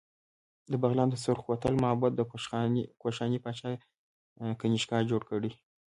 د 0.71 0.73
بغلان 0.81 1.07
د 1.11 1.15
سورخ 1.23 1.41
کوتل 1.47 1.73
معبد 1.83 2.11
د 2.15 2.21
کوشاني 3.01 3.37
پاچا 3.43 3.69
کنیشکا 4.61 4.97
جوړ 5.09 5.21
کړی 5.31 5.51